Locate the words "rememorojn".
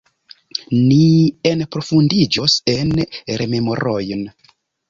3.43-4.29